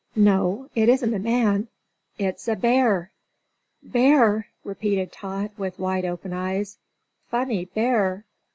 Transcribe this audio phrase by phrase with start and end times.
[0.15, 1.67] "No, it isn't a man;
[2.17, 3.11] it's a bear."
[3.83, 6.79] "Bear!" repeated Tot, with wide open eyes.
[7.29, 8.25] "Funny bear!"